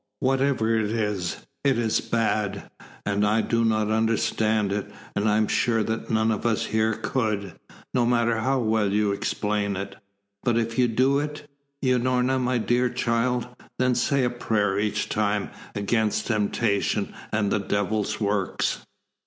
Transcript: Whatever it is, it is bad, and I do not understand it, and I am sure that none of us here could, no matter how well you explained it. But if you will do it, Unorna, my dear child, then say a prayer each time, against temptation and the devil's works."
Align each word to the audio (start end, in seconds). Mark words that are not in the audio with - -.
Whatever 0.19 0.75
it 0.75 0.87
is, 0.89 1.45
it 1.63 1.77
is 1.77 2.01
bad, 2.01 2.71
and 3.05 3.23
I 3.23 3.41
do 3.41 3.63
not 3.63 3.91
understand 3.91 4.71
it, 4.71 4.91
and 5.15 5.29
I 5.29 5.37
am 5.37 5.47
sure 5.47 5.83
that 5.83 6.09
none 6.09 6.31
of 6.31 6.43
us 6.43 6.65
here 6.65 6.95
could, 6.95 7.53
no 7.93 8.07
matter 8.07 8.39
how 8.39 8.57
well 8.61 8.91
you 8.91 9.11
explained 9.11 9.77
it. 9.77 9.95
But 10.43 10.57
if 10.57 10.79
you 10.79 10.87
will 10.87 10.95
do 10.95 11.19
it, 11.19 11.47
Unorna, 11.83 12.39
my 12.41 12.57
dear 12.57 12.89
child, 12.89 13.47
then 13.77 13.93
say 13.93 14.23
a 14.23 14.31
prayer 14.31 14.79
each 14.79 15.07
time, 15.07 15.51
against 15.75 16.25
temptation 16.25 17.13
and 17.31 17.51
the 17.51 17.59
devil's 17.59 18.19
works." 18.19 18.83